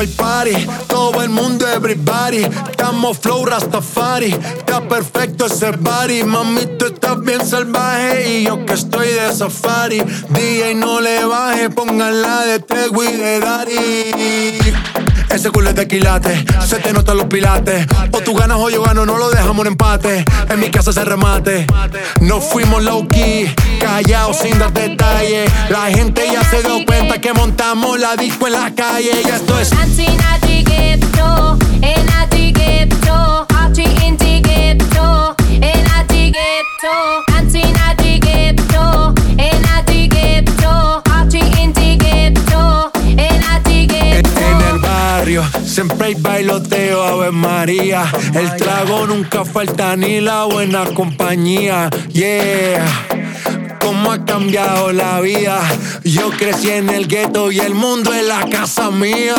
[0.00, 0.66] Estoy party.
[0.88, 2.44] Todo el mundo, everybody.
[2.70, 4.32] Estamos flow Rastafari.
[4.32, 6.24] Está perfecto ese body.
[6.24, 8.38] Mami, tú estás bien salvaje.
[8.38, 10.02] Y yo que estoy de safari.
[10.30, 11.70] DJ no le baje.
[11.70, 14.58] Pónganla de Tegui de Dari.
[15.30, 17.86] Ese culo es de quilate, se te notan los pilates.
[18.10, 20.24] O tú ganas o yo gano, no lo dejamos en empate.
[20.48, 21.66] En mi casa se remate.
[22.20, 25.50] No fuimos low key, callados sin dar detalles.
[25.70, 29.10] La gente ya se dio cuenta que montamos la disco en la calle.
[29.24, 29.70] Y esto es.
[45.64, 48.04] Siempre hay bailoteo, Ave María.
[48.34, 51.88] El trago nunca falta ni la buena compañía.
[52.12, 53.19] Yeah.
[54.30, 55.60] Cambiado la vida.
[56.04, 59.34] Yo crecí en el gueto y el mundo es la casa mía.